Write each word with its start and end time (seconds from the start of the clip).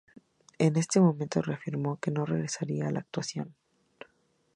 En 0.57 0.77
ese 0.77 0.99
momento 0.99 1.43
reafirmó 1.43 1.97
que 1.99 2.09
no 2.09 2.25
regresaría 2.25 2.87
a 2.87 2.91
la 2.91 3.01
actuación. 3.01 3.53